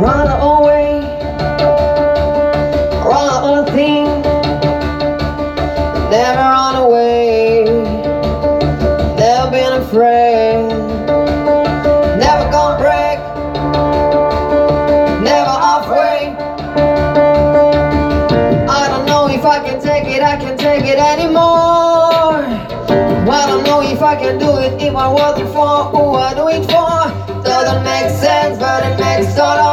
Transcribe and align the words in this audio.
run 0.00 0.28
away. 0.40 1.00
Run 3.04 3.28
on 3.42 3.68
a 3.68 3.72
thing, 3.72 4.04
never 6.10 6.38
run 6.38 6.76
away. 6.76 7.64
Never 9.18 9.50
been 9.50 9.72
afraid, 9.82 10.68
never 12.16 12.50
gonna 12.52 12.78
break, 12.78 13.18
never 15.22 15.54
halfway. 15.66 16.36
I 18.68 18.88
don't 18.88 19.06
know 19.06 19.28
if 19.28 19.44
I 19.44 19.58
can 19.66 19.80
take 19.80 20.06
it, 20.06 20.22
I 20.22 20.36
can 20.36 20.56
take 20.56 20.84
it 20.84 20.98
anymore. 20.98 22.44
I 23.30 23.44
don't 23.48 23.64
know 23.64 23.80
if 23.82 24.00
I 24.00 24.14
can 24.14 24.38
do 24.38 24.58
it, 24.58 24.80
if 24.80 24.94
I 24.94 25.08
wasn't 25.08 25.50
for 25.52 25.84
who 25.90 26.14
I 26.14 26.34
do 26.34 26.48
it 26.48 26.64
for. 26.70 27.42
Doesn't 27.42 27.82
make 27.82 28.10
sense, 28.10 28.58
but 28.58 28.84
it 28.84 28.98
makes 29.00 29.34
total 29.34 29.67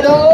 quiero 0.00 0.29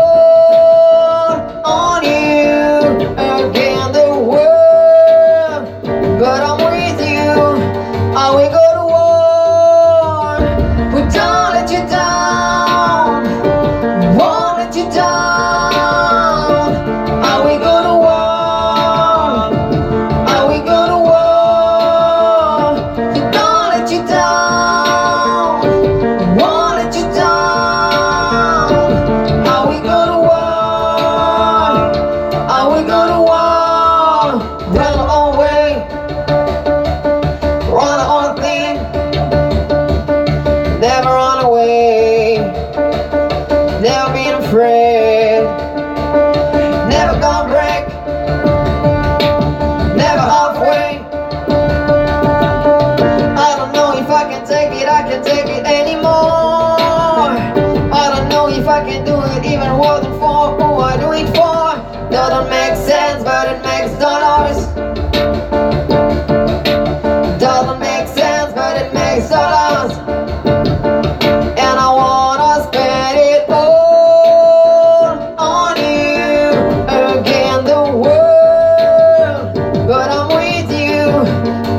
never 40.87 41.09
run 41.09 41.45
away. 41.45 41.96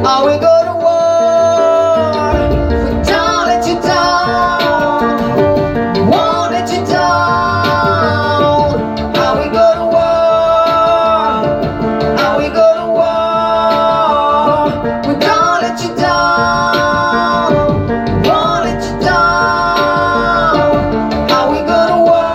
Are 0.10 0.24
to 0.64 0.74
war. 0.86 2.32
Don't 3.04 3.46
let 3.50 3.68
you 3.68 3.76
down. 3.82 5.12
Won't 6.10 6.52
let 6.54 6.72
you 6.72 6.86
down. 6.86 8.72
To 9.76 9.86
war. 9.96 11.44
To 12.80 12.88
war. 12.96 14.68
We 15.10 15.14
don't 15.20 15.60
let 15.62 15.78
you 15.84 15.92
down. 15.98 17.52
Won't 18.24 18.64
let 18.64 18.82
you 18.88 18.96
down. 19.02 20.56
I 21.30 21.32
will 21.50 21.66
go 21.68 21.80
to 21.92 21.98
war. 22.08 22.32